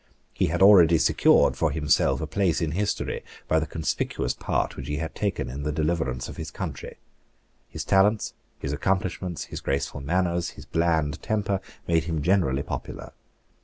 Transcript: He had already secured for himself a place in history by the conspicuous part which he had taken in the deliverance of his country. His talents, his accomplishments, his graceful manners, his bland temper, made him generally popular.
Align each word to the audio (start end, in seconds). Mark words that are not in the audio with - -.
He 0.33 0.47
had 0.47 0.63
already 0.63 0.97
secured 0.97 1.55
for 1.55 1.69
himself 1.69 2.21
a 2.21 2.25
place 2.25 2.59
in 2.59 2.71
history 2.71 3.23
by 3.47 3.59
the 3.59 3.67
conspicuous 3.67 4.33
part 4.33 4.75
which 4.75 4.87
he 4.87 4.97
had 4.97 5.13
taken 5.13 5.47
in 5.47 5.61
the 5.61 5.71
deliverance 5.71 6.27
of 6.27 6.37
his 6.37 6.49
country. 6.49 6.97
His 7.69 7.85
talents, 7.85 8.33
his 8.57 8.73
accomplishments, 8.73 9.43
his 9.43 9.61
graceful 9.61 10.01
manners, 10.01 10.49
his 10.57 10.65
bland 10.65 11.21
temper, 11.21 11.61
made 11.87 12.05
him 12.05 12.23
generally 12.23 12.63
popular. 12.63 13.13